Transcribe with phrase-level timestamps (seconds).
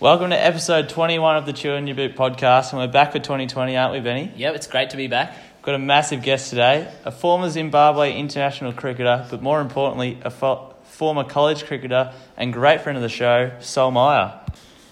[0.00, 3.18] Welcome to episode 21 of the Chew in Your Boot podcast, and we're back for
[3.18, 4.32] 2020, aren't we, Benny?
[4.36, 5.34] Yep, it's great to be back.
[5.62, 10.72] Got a massive guest today, a former Zimbabwe international cricketer, but more importantly, a fo-
[10.84, 14.38] former college cricketer and great friend of the show, Sol Mire.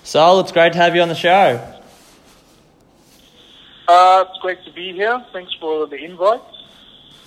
[0.03, 1.65] Sol, it's great to have you on the show.
[3.87, 5.25] Uh, it's great to be here.
[5.33, 6.41] Thanks for the invite.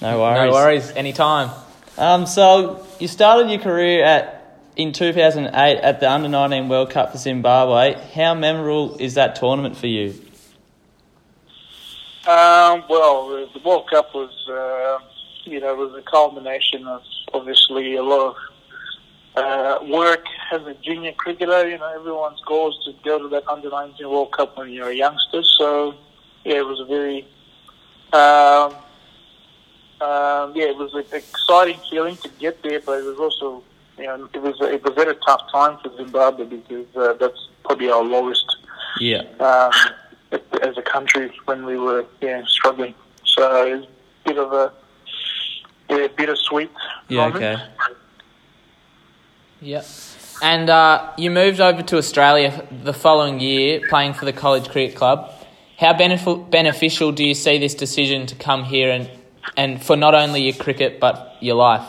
[0.01, 0.47] No worries.
[0.47, 1.49] No worries, anytime.
[1.97, 4.38] Um, so you started your career at
[4.75, 7.93] in 2008 at the Under 19 World Cup for Zimbabwe.
[8.13, 10.09] How memorable is that tournament for you?
[12.27, 14.99] Um, well, the, World Cup was, uh,
[15.45, 17.01] you know, was a culmination of
[17.33, 18.35] obviously a lot of
[19.35, 21.67] uh, work as a junior cricketer.
[21.67, 24.89] You know, everyone's goal is to go to that Under 19 World Cup when you're
[24.89, 25.41] a youngster.
[25.57, 25.95] So,
[26.43, 27.27] yeah, it was a very,
[28.13, 28.73] um,
[30.01, 33.63] um, yeah, it was an exciting feeling to get there, but it was also
[33.99, 37.47] you know, it was it was at a tough time for Zimbabwe because uh, that's
[37.65, 38.45] probably our lowest
[38.99, 39.21] Yeah.
[39.39, 39.71] um,
[40.61, 42.95] as a country when we were yeah struggling.
[43.25, 44.73] So it was a bit of a
[45.89, 46.71] yeah, bittersweet
[47.07, 47.35] Yeah, moment.
[47.35, 47.63] okay.
[49.61, 49.85] Yep.
[50.41, 54.95] And uh, you moved over to Australia the following year, playing for the College Cricket
[54.95, 55.31] Club.
[55.77, 59.09] How benef- beneficial do you see this decision to come here and,
[59.57, 61.85] and for not only your cricket but your life?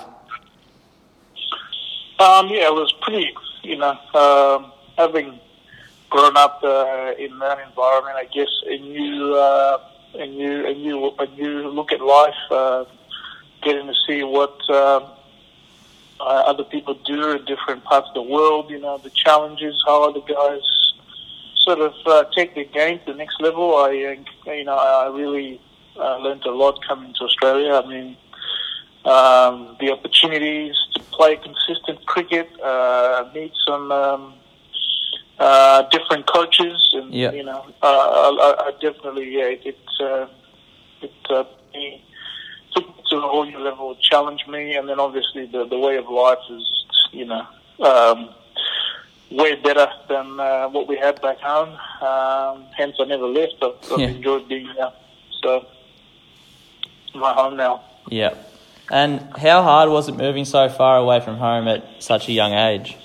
[2.20, 3.32] Um, yeah, it was pretty,
[3.62, 5.40] you know, um, having
[6.10, 9.78] grown up uh, in that environment, I guess a new, uh,
[10.16, 12.84] a new, a new, a new look at life, uh,
[13.62, 15.04] getting to see what um,
[16.20, 18.68] uh, other people do in different parts of the world.
[18.68, 20.60] You know, the challenges, how other guys
[21.62, 23.76] sort of uh, take their game to the next level.
[23.76, 25.58] I, uh, you know, I really
[25.96, 27.80] uh, learned a lot coming to Australia.
[27.82, 28.18] I mean
[29.04, 34.34] um, the opportunities to play consistent cricket, uh, meet some um,
[35.38, 37.32] uh, different coaches, and Yeah.
[37.32, 40.26] you know, uh, I, I definitely yeah, it it, uh,
[41.02, 41.44] it uh,
[42.74, 45.96] took me to a whole new level, challenged me, and then obviously the the way
[45.96, 47.46] of life is you know.
[47.80, 48.30] Um,
[49.32, 51.68] Way better than uh, what we had back home.
[52.02, 53.54] Um, hence, I never left.
[53.62, 54.08] I've, I've Yeah.
[54.08, 54.90] enjoyed being here.
[55.40, 55.64] So,
[57.06, 57.80] it's my home now.
[58.08, 58.34] Yeah.
[58.90, 62.52] And how hard was it moving so far away from home at such a young
[62.52, 62.96] age?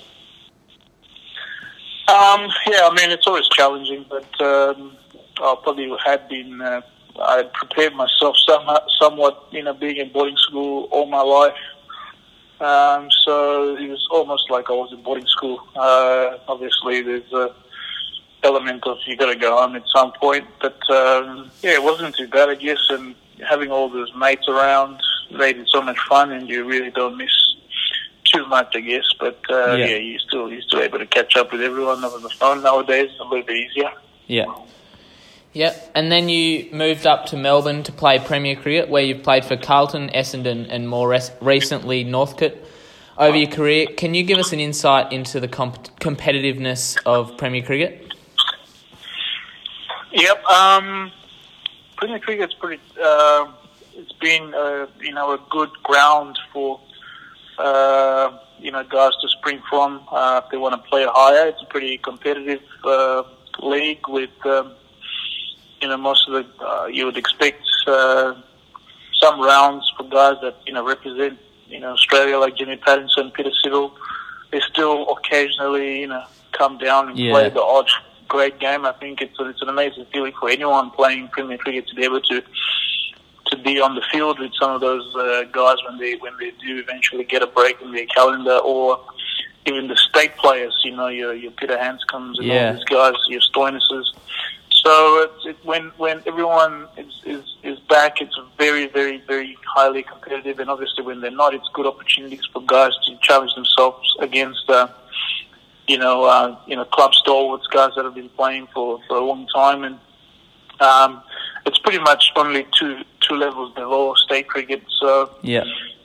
[2.08, 4.96] Um, yeah, I mean, it's always challenging, but um,
[5.38, 6.80] I probably had been, uh,
[7.20, 11.54] I prepared myself somewhat, somewhat, you know, being in boarding school all my life.
[12.58, 15.60] Um, so it was almost like I was in boarding school.
[15.76, 17.54] Uh, obviously, there's a
[18.42, 22.14] element of you got to go home at some point, but um, yeah, it wasn't
[22.16, 22.78] too bad, I guess.
[22.90, 23.14] And
[23.46, 25.00] having all those mates around
[25.30, 27.30] made it so much fun, and you really don't miss
[28.24, 29.04] too much, I guess.
[29.18, 29.86] But uh, Yeah.
[29.86, 29.96] yeah.
[29.96, 33.10] you still you're still able to catch up with everyone over the phone nowadays.
[33.20, 33.90] A little bit easier.
[34.26, 34.46] Yeah.
[35.52, 35.92] Yep.
[35.94, 39.56] And then you moved up to Melbourne to play Premier Cricket, where you've played for
[39.56, 42.58] Carlton, Essendon, and more res- recently Northcote.
[43.16, 47.62] Over your career, can you give us an insight into the comp- competitiveness of Premier
[47.62, 48.12] Cricket?
[50.12, 50.44] Yep.
[50.44, 51.10] Um,
[51.96, 52.82] Premier Cricket's pretty.
[53.02, 53.46] Uh,
[53.96, 56.80] it's been uh, you know a good ground for
[57.58, 61.48] uh, you know guys to spring from uh, if they want to play higher.
[61.48, 63.22] It's a pretty competitive uh,
[63.60, 64.72] league with um,
[65.80, 68.34] you know most of the uh, you would expect uh,
[69.20, 73.50] some rounds for guys that you know represent you know Australia like Jimmy Pattinson, Peter
[73.64, 73.92] Siddle.
[74.52, 77.32] They still occasionally you know come down and Yeah.
[77.32, 77.88] play the odd
[78.28, 78.84] great game.
[78.84, 82.04] I think it's a, it's an amazing feeling for anyone playing Premier Cricket to be
[82.04, 82.42] able to
[83.66, 86.72] be on the field with some of those uh, guys when they when they do
[86.84, 88.86] eventually get a break in their calendar, or
[89.66, 90.74] even the state players.
[90.84, 92.54] You know, your your Peter Handscombs and Yeah.
[92.68, 94.06] all these guys, your Stoinises.
[94.84, 94.92] So
[95.24, 100.56] it's, it, when when everyone is, is is back, it's very very very highly competitive,
[100.60, 104.68] and obviously when they're not, it's good opportunities for guys to challenge themselves against.
[104.70, 104.88] Uh,
[105.88, 109.24] you know, uh, you know, club stalwarts, guys that have been playing for, for a
[109.24, 109.96] long time, and
[110.80, 111.22] um,
[111.64, 112.94] it's pretty much only two
[113.28, 115.64] two levels below state cricket, so Yeah.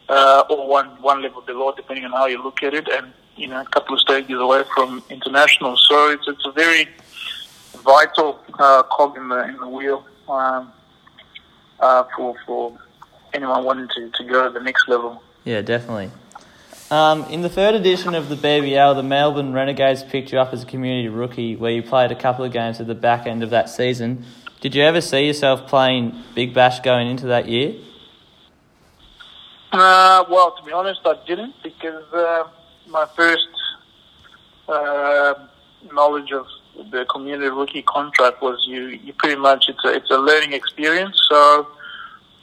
[0.10, 3.48] uh, or one one level below, depending on how you look at it, and you
[3.48, 5.78] know, a couple of stages away from international.
[5.78, 6.88] So it's it's a very
[7.84, 10.72] vital uh, cog in the in the wheel um,
[11.80, 12.78] uh, for for
[13.34, 15.22] anyone wanting to, to go to the next level.
[15.46, 16.12] Yeah, definitely.
[16.92, 20.64] Um, in the third edition of the BBL, the Melbourne Renegades picked you up as
[20.64, 23.50] a community rookie, where you played a couple of games at the back end of
[23.52, 24.26] that season.
[24.62, 27.74] Did you ever see yourself playing Big Bash going into that year?
[29.72, 32.44] Uh, well, to be honest, I didn't because uh,
[32.88, 33.48] my first
[34.68, 35.34] uh,
[35.92, 36.46] knowledge of
[36.92, 41.19] the community rookie contract was you, you pretty much it's a, it's a learning experience.
[41.28, 41.68] So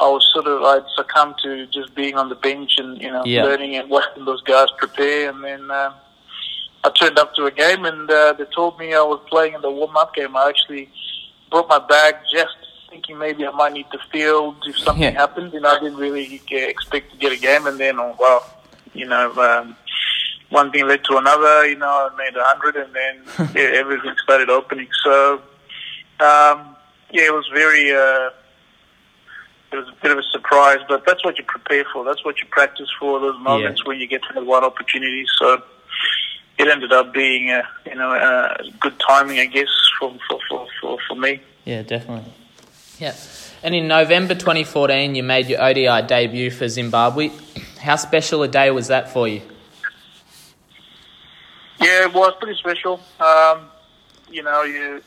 [0.01, 3.25] I was sort of I'd succumb to just being on the bench and you know
[3.25, 3.45] Yeah.
[3.45, 5.93] learning and watching those guys prepare, and then uh,
[6.83, 9.61] I turned up to a game and uh, they told me I was playing in
[9.61, 10.37] the warm up game.
[10.37, 10.89] I actually
[11.51, 12.55] brought my bag just
[12.91, 15.11] thinking maybe I might need the field if something Yeah.
[15.11, 15.53] happened.
[15.53, 18.43] You know, I didn't really get, expect to get a game, and then oh wow,
[18.95, 19.33] you know.
[19.37, 19.77] Um,
[20.51, 24.15] one thing led to another, you know, I made a hundred and then yeah, everything
[24.23, 24.89] started opening.
[25.05, 25.35] So,
[26.21, 26.75] um,
[27.13, 28.31] yeah, it was very, uh,
[29.71, 32.03] it was a bit of a surprise, but that's what you prepare for.
[32.03, 35.27] That's what you practice for, those moments when you get that one opportunity.
[35.39, 35.63] So
[36.59, 39.69] it ended up being, a, you know, uh, good timing, I guess,
[39.99, 41.41] for, for, for, for, for me.
[41.65, 42.33] Yeah, definitely.
[42.99, 43.15] Yeah.
[43.63, 47.31] And in November 2014, you made your ODI debut for Zimbabwe.
[47.81, 49.43] How special a day was that for you?
[51.81, 53.01] Yeah, it was pretty special.
[53.21, 53.67] Um,
[54.31, 55.03] you know, you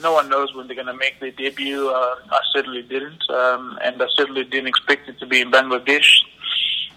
[0.00, 1.88] no one knows when they're going to make their debut.
[1.88, 6.08] Uh, I certainly didn't, um, and I certainly didn't expect it to be in Bangladesh.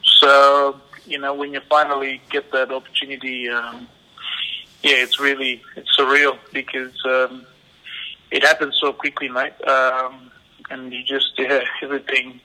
[0.03, 0.79] So,
[1.09, 3.87] you know, when you finally get that opportunity, um,
[4.83, 7.45] yeah, it's really it's surreal because um,
[8.31, 9.59] it happened so quickly, mate.
[9.67, 10.31] Um,
[10.69, 12.39] and you just yeah, everything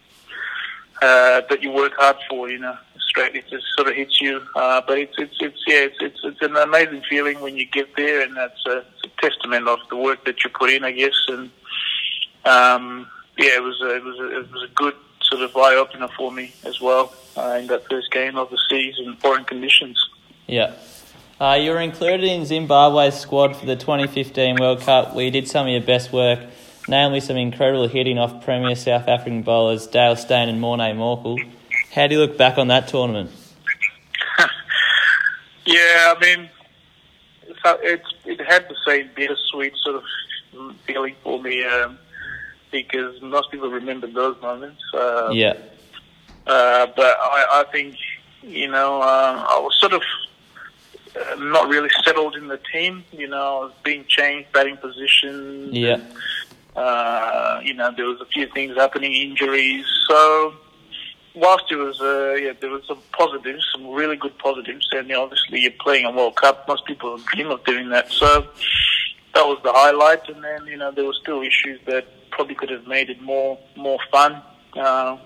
[1.03, 2.77] uh, that you work hard for, you know,
[3.09, 4.41] straight it just sort of hits you.
[4.57, 7.95] Uh, but it's it's it's yeah, it's, it's it's an amazing feeling when you get
[7.97, 10.93] there, and that's a, it's a testament of the work that you put in, I
[10.93, 11.15] guess.
[11.29, 11.51] And
[12.45, 13.09] um,
[13.39, 14.95] yeah, it was a, it was a, it was a good
[15.25, 19.17] sort of eye opener for me as well uh, in that first game overseas in
[19.17, 19.99] foreign conditions.
[20.47, 20.75] Yeah.
[21.41, 25.49] Uh, you were included in Zimbabwe's squad for the 2015 World Cup where you did
[25.49, 26.39] some of your best work,
[26.89, 31.39] namely some incredible hitting off Premier South African bowlers Dale Steyn and Morne Morkel.
[31.93, 33.31] How do you look back on that tournament?
[35.67, 36.51] Yeah, I mean,
[37.65, 38.03] so it
[38.47, 41.99] had the same bittersweet sort of feeling for me um,
[42.83, 44.83] because most people remember those moments.
[44.93, 45.55] Uh, Yeah.
[46.47, 47.97] Uh, but I, I think,
[48.43, 50.03] you know, uh, I was sort of
[51.17, 53.05] uh, not really settled in the team.
[53.13, 55.73] You know, I was being changed batting positions.
[55.73, 56.01] Yeah.
[56.77, 59.87] Uh, you know, there was a few things happening, injuries.
[60.09, 60.55] So,
[61.35, 65.61] whilst it was, uh, yeah, there was some positives, some really good positives, and obviously
[65.61, 66.67] you're playing a World Cup.
[66.69, 68.11] Most people dream of doing that.
[68.11, 68.47] So,
[69.35, 70.29] that was the highlight.
[70.29, 73.59] And then, you know, there were still issues that probably could have made it more
[73.77, 74.43] more fun.
[74.75, 75.17] Uh,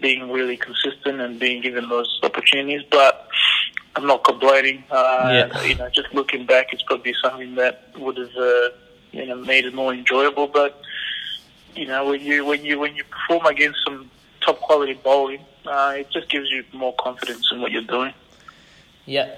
[0.00, 3.28] being really consistent and being given those opportunities, but
[3.94, 4.82] I'm not complaining.
[4.90, 5.62] Uh, Yeah.
[5.62, 8.68] You know, just looking back, it's probably something that would have, uh,
[9.12, 10.48] you know, made it more enjoyable.
[10.48, 10.80] But
[11.76, 14.10] you know, when you when you when you perform against some
[14.40, 18.14] top quality bowling, uh, it just gives you more confidence in what you're doing.
[19.06, 19.28] Yeah.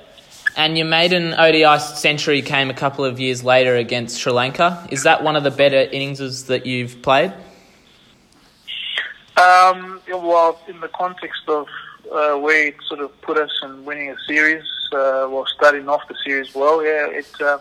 [0.56, 4.86] And your maiden ODI century came a couple of years later against Sri Lanka.
[4.90, 7.32] Is that one of the better innings that you've played?
[9.36, 11.66] Um, well, in the context of
[12.10, 16.08] uh, where it sort of put us in winning a series, uh, well, starting off
[16.08, 17.58] the series well, yeah, it, uh,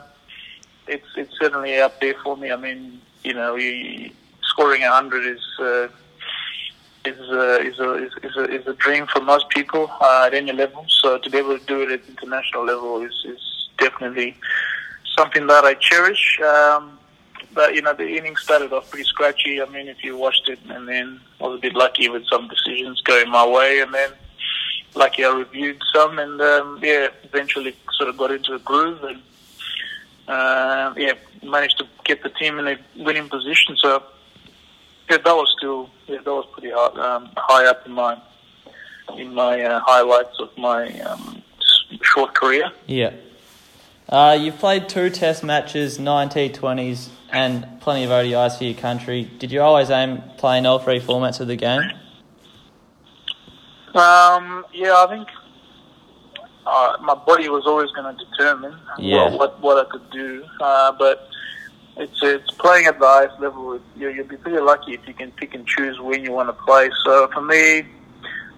[0.88, 2.50] it's it's certainly up there for me.
[2.50, 4.10] I mean, you know, you,
[4.44, 5.90] scoring a hundred is uh,
[7.08, 7.94] is, uh, is, a,
[8.26, 10.86] is, a, is a dream for most people uh, at any level.
[11.02, 14.38] So to be able to do it at international level is, is definitely
[15.18, 16.40] something that I cherish.
[16.42, 17.00] Um,
[17.54, 19.62] but you know, the innings started off pretty scratchy.
[19.62, 22.48] I mean, if you watched it, and then I was a bit lucky with some
[22.48, 24.12] decisions going my way, and then
[24.94, 29.22] lucky I reviewed some, and um, yeah, eventually sort of got into a groove, and
[30.28, 33.78] uh, yeah, managed to get the team in a winning position.
[33.78, 34.04] So
[35.10, 38.18] yeah, that was still yeah, that was pretty high, um, high up in my
[39.18, 41.42] in my uh, highlights of my um,
[42.02, 42.72] short career.
[42.88, 43.12] Yeah.
[44.10, 49.24] Uh, you've played two test matches, nine T20s, and plenty of ODIs for your country.
[49.40, 51.82] Did you always aim playing all three formats of the game?
[53.96, 55.28] Um, yeah, I think
[56.66, 59.30] uh, my body was always going to determine Yeah.
[59.30, 60.44] what, what what I could do.
[60.60, 61.30] Uh, but
[61.98, 63.80] it's it's playing at the highest level.
[63.96, 66.64] You, you'll be pretty lucky if you can pick and choose when you want to
[66.64, 66.90] play.
[67.06, 67.86] So for me,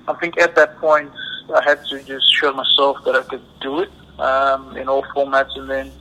[0.07, 1.11] I think at that point
[1.53, 5.55] I had to just show myself that I could do it um, in all formats,
[5.55, 5.91] and then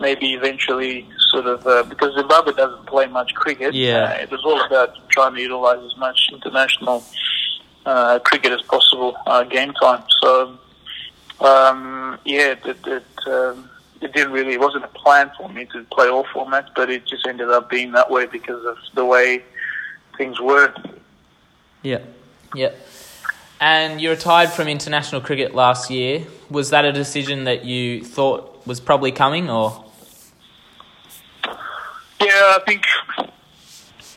[0.00, 3.74] maybe eventually sort of uh, because Zimbabwe doesn't play much cricket.
[3.74, 4.04] Yeah.
[4.04, 7.04] uh, it was all about trying to utilize as much international
[7.86, 10.02] uh, cricket as possible uh, game time.
[10.22, 10.58] So
[11.40, 13.68] um, yeah, it, it, it, um,
[14.00, 17.06] it didn't really it wasn't a plan for me to play all formats, but it
[17.06, 19.42] just ended up being that way because of the way
[20.16, 20.74] things were.
[21.82, 22.00] Yeah.
[22.54, 22.70] Yeah.
[23.60, 26.26] And you retired from international cricket last year.
[26.50, 29.84] Was that a decision that you thought was probably coming, or?
[32.20, 32.82] Yeah, I think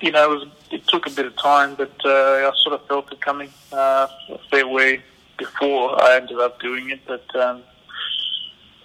[0.02, 2.88] you know it, was, it took a bit of time, but uh, I sort of
[2.88, 5.02] felt it coming uh, a fair way
[5.38, 7.02] before I ended up doing it.
[7.06, 7.64] But um,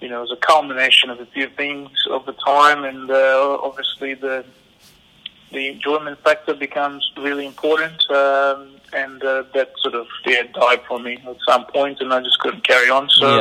[0.03, 4.15] you know, it was a culmination of a few things over time, and uh, obviously
[4.15, 4.45] the
[5.53, 8.11] the enjoyment factor becomes really important.
[8.11, 12.21] Um, and uh, that sort of yeah, died for me at some point, and I
[12.21, 13.09] just couldn't carry on.
[13.11, 13.41] So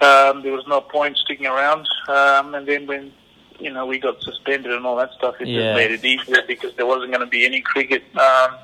[0.00, 1.88] um, there was no point sticking around.
[2.08, 3.12] Um, and then when
[3.60, 5.60] you know we got suspended and all that stuff, it Yeah.
[5.62, 8.02] just made it easier because there wasn't going to be any cricket.
[8.16, 8.56] Um,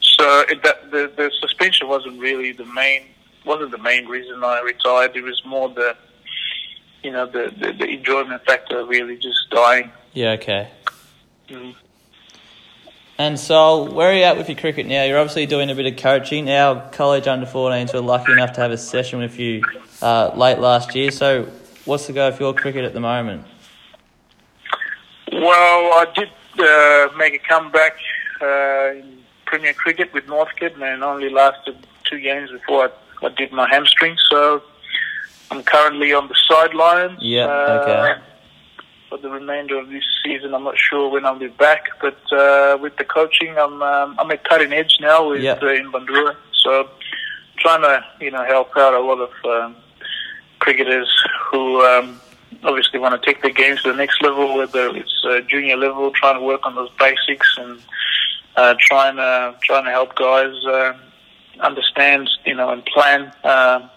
[0.00, 3.02] so it, that, the the suspension wasn't really the main
[3.44, 5.16] wasn't the main reason I retired.
[5.16, 5.96] It was more the
[7.02, 9.90] you know the the, the enjoyment factor really just dying.
[10.12, 10.68] Yeah, okay.
[11.48, 11.74] Mm.
[13.18, 15.04] And so, where are you at with your cricket now?
[15.04, 16.50] You're obviously doing a bit of coaching.
[16.50, 19.62] Our college under 14s were lucky enough to have a session with you
[20.00, 21.10] uh, late last year.
[21.10, 21.48] So,
[21.84, 23.46] what's the go of your cricket at the moment?
[25.30, 27.96] Well, I did uh, make a comeback
[28.40, 32.90] uh, in Premier Cricket with Northcote, and it only lasted two games before I,
[33.22, 34.16] I did my hamstring.
[34.30, 34.62] So
[35.50, 37.18] I'm currently on the sidelines.
[37.20, 38.22] Yeah, uh, okay.
[39.08, 42.78] For the remainder of this season, I'm not sure when I'll be back, but uh,
[42.80, 45.58] with the coaching, I'm um, I'm at cutting edge now with Yeah.
[45.62, 46.34] uh, in Bundoora.
[46.62, 46.88] So
[47.58, 49.76] trying to you know help out a lot of um,
[50.60, 51.10] cricketers
[51.50, 52.20] who um,
[52.64, 56.10] obviously want to take their games to the next level, whether it's uh, junior level,
[56.12, 57.78] trying to work on those basics and
[58.56, 60.94] uh, trying to trying to help guys uh,
[61.60, 63.88] understand, you know, and plan uh,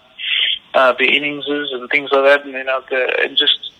[0.74, 3.72] uh, the inningses and things like that, and you know, the, and just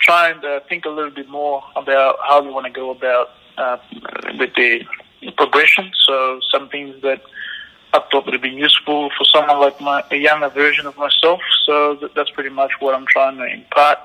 [0.00, 3.30] try and uh, think a little bit more about how they want to go about
[3.56, 3.78] uh,
[4.38, 4.82] with the
[5.36, 5.90] progression.
[6.06, 7.20] So some things that
[7.92, 11.40] I thought would have been useful for someone like my a younger version of myself.
[11.64, 13.98] So th- that's pretty much what I'm trying to impart.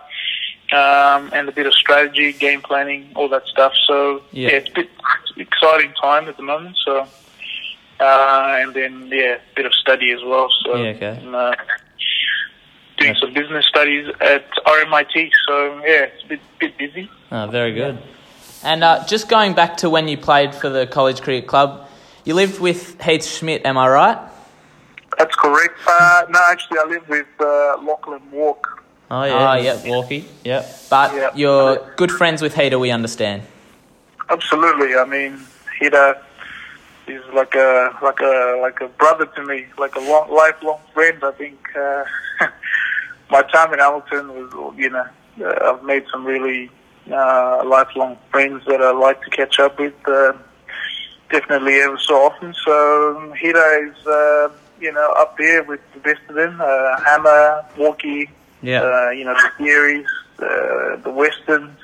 [0.72, 3.74] Um, and a bit of strategy, game planning, all that stuff.
[3.86, 4.50] So Yeah.
[4.50, 4.90] yeah, it's a bit
[5.38, 6.78] exciting time at the moment.
[6.84, 7.06] So
[8.00, 10.50] uh, and then yeah, a bit of study as well.
[10.64, 11.20] So Yeah, okay.
[11.22, 11.54] I'm, uh,
[12.98, 15.32] doing some business studies at RMIT.
[15.48, 17.10] So yeah, it's a bit bit busy.
[17.32, 17.98] Oh, very good.
[18.64, 21.90] And uh, just going back to when you played for the College Cricket Club,
[22.24, 24.18] you lived with Heath Schmidt, am I right?
[25.18, 25.78] That's correct.
[25.86, 28.84] Uh, no, actually, I live with uh, Lachlan Walk.
[29.12, 29.34] Oh, yeah.
[29.34, 29.86] Ah, yeah.
[29.86, 30.26] Walkie.
[30.44, 30.76] Yep.
[30.90, 31.32] But Yeah.
[31.36, 33.44] you're good friends with Heater, we understand.
[34.30, 34.96] Absolutely.
[34.96, 35.40] I mean,
[35.80, 36.20] Hida
[37.08, 41.18] is like a like a like a brother to me, like a long lifelong friend.
[41.24, 42.04] I think uh,
[43.30, 45.06] my time in Hamilton was, you know,
[45.44, 46.70] uh, I've made some really
[47.12, 49.94] uh, lifelong friends that I like to catch up with.
[50.08, 50.34] Uh,
[51.30, 52.54] definitely ever so often.
[52.64, 56.62] So Hida is, uh, you know, up there with the best of them.
[56.62, 58.30] Uh, Hammer, Walkie,
[58.62, 58.82] Yeah.
[58.84, 60.06] uh, you know, the Theories,
[60.40, 61.76] uh, the Westerns,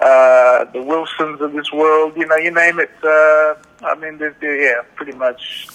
[0.00, 2.90] uh, the Wilsons of this world, you know, you name it.
[3.02, 3.54] Uh,
[3.84, 5.68] I mean, they're, they're, yeah, pretty much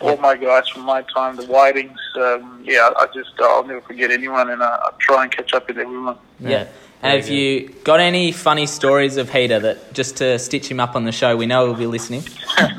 [0.00, 1.98] all my guys from my time, the Whitings.
[2.16, 5.68] Um, yeah, I just, I'll never forget anyone and I, I try and catch up
[5.68, 6.18] with everyone.
[6.40, 6.68] Yeah.
[7.02, 10.80] And Very have you got any funny stories of Heater that just to stitch him
[10.80, 11.36] up on the show?
[11.36, 12.24] We know he'll be listening.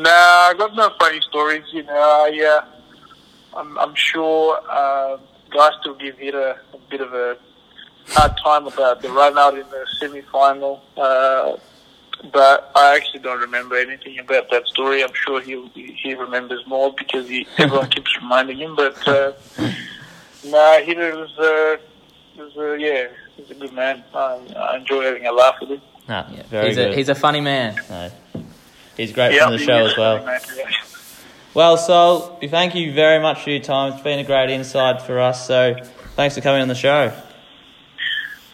[0.00, 1.64] No, I got no funny stories.
[1.72, 5.18] You know, I, uh, I'm, I'm sure uh,
[5.50, 7.36] guys still give it a, a bit of a
[8.08, 10.82] hard time about the run out in the semi-final.
[10.96, 11.56] Uh,
[12.32, 15.02] but I actually don't remember anything about that story.
[15.02, 15.68] I'm sure he
[16.02, 18.76] he remembers more because he, everyone keeps reminding him.
[18.76, 19.32] But uh,
[20.44, 21.76] no, he was, uh,
[22.36, 24.02] was uh, yeah, he's a good man.
[24.14, 25.80] I, I enjoy having a laugh with him.
[26.08, 26.90] No, very he's good.
[26.92, 27.76] a he's a funny man.
[27.88, 28.10] No.
[28.96, 30.24] He's great Yeah, from the show as well.
[30.26, 30.64] man, yeah.
[31.54, 33.92] Well, Sol, we thank you very much for your time.
[33.94, 35.46] It's been a great insight for us.
[35.46, 35.74] So,
[36.16, 37.12] thanks for coming on the show.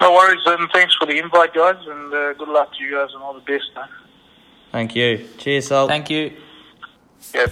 [0.00, 3.08] No worries, and thanks for the invite, guys, and uh, good luck to you guys
[3.14, 3.64] and all the best.
[3.74, 3.88] Man.
[4.72, 5.26] Thank you.
[5.38, 5.88] Cheers, Sol.
[5.88, 6.32] Thank you.
[7.34, 7.46] Yeah.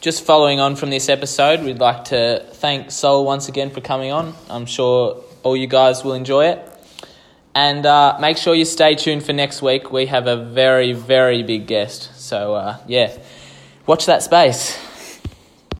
[0.00, 4.12] Just following on from this episode, we'd like to thank Sol once again for coming
[4.12, 4.34] on.
[4.50, 6.70] I'm sure all you guys will enjoy it.
[7.54, 9.92] And uh, make sure you stay tuned for next week.
[9.92, 12.10] We have a very, very big guest.
[12.20, 13.16] So, uh, yeah,
[13.86, 14.76] watch that space.